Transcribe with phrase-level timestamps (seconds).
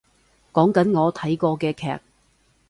[0.51, 2.01] 講緊我睇過嘅劇